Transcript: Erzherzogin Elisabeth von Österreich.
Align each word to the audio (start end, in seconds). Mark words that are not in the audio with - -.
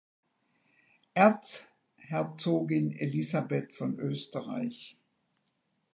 Erzherzogin 1.13 2.91
Elisabeth 2.91 3.71
von 3.73 3.99
Österreich. 3.99 4.97